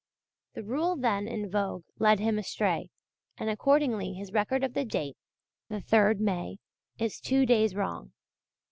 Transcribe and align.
The 0.55 0.63
rule 0.63 0.95
then 0.95 1.27
in 1.27 1.47
vogue 1.47 1.83
led 1.99 2.19
him 2.19 2.39
astray, 2.39 2.89
and 3.37 3.51
accordingly 3.51 4.13
his 4.13 4.33
record 4.33 4.63
of 4.63 4.73
the 4.73 4.83
date 4.83 5.15
the 5.69 5.75
3rd 5.79 6.17
May 6.17 6.57
is 6.97 7.19
two 7.19 7.45
days 7.45 7.75
wrong. 7.75 8.11